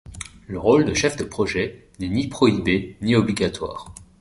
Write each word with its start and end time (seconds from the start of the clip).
Le 0.47 0.57
rôle 0.57 0.85
de 0.85 0.95
chef 0.95 1.15
de 1.15 1.23
projet, 1.23 1.87
n'est 1.99 2.09
ni 2.09 2.27
prohibé, 2.27 2.97
ni 3.01 3.13
obligatoire. 3.15 3.93